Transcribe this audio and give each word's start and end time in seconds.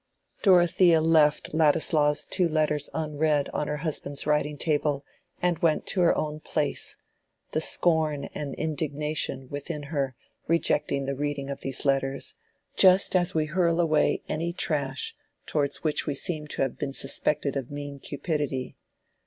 Dorothea 0.41 0.99
left 0.99 1.53
Ladislaw's 1.53 2.25
two 2.25 2.49
letters 2.49 2.89
unread 2.91 3.49
on 3.49 3.67
her 3.67 3.77
husband's 3.85 4.25
writing 4.25 4.57
table 4.57 5.05
and 5.43 5.59
went 5.59 5.85
to 5.85 6.01
her 6.01 6.17
own 6.17 6.39
place, 6.39 6.97
the 7.51 7.61
scorn 7.61 8.27
and 8.33 8.55
indignation 8.55 9.47
within 9.51 9.83
her 9.93 10.15
rejecting 10.47 11.05
the 11.05 11.13
reading 11.13 11.51
of 11.51 11.61
these 11.61 11.85
letters, 11.85 12.33
just 12.75 13.15
as 13.15 13.35
we 13.35 13.45
hurl 13.45 13.79
away 13.79 14.23
any 14.27 14.53
trash 14.53 15.15
towards 15.45 15.83
which 15.83 16.07
we 16.07 16.15
seem 16.15 16.47
to 16.47 16.63
have 16.63 16.79
been 16.79 16.93
suspected 16.93 17.55
of 17.55 17.69
mean 17.69 17.99
cupidity. 17.99 18.75